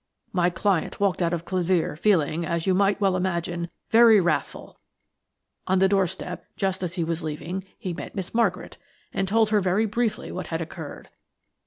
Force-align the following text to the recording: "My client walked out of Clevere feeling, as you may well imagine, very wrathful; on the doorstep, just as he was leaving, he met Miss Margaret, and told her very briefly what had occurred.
"My 0.33 0.49
client 0.49 0.99
walked 0.99 1.21
out 1.21 1.31
of 1.31 1.45
Clevere 1.45 1.95
feeling, 1.95 2.43
as 2.43 2.65
you 2.65 2.73
may 2.73 2.95
well 2.99 3.15
imagine, 3.15 3.69
very 3.91 4.19
wrathful; 4.19 4.79
on 5.67 5.77
the 5.77 5.87
doorstep, 5.87 6.43
just 6.57 6.81
as 6.81 6.95
he 6.95 7.03
was 7.03 7.21
leaving, 7.21 7.63
he 7.77 7.93
met 7.93 8.15
Miss 8.15 8.33
Margaret, 8.33 8.77
and 9.13 9.27
told 9.27 9.51
her 9.51 9.61
very 9.61 9.85
briefly 9.85 10.31
what 10.31 10.47
had 10.47 10.59
occurred. 10.59 11.09